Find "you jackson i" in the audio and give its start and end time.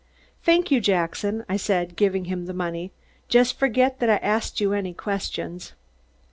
0.71-1.57